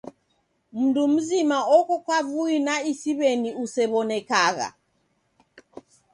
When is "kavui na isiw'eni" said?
2.05-3.49